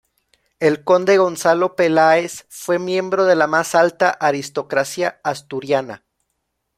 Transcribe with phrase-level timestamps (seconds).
[0.59, 6.03] El conde Gonzalo Peláez fue miembro de la más alta aristocracia asturiana.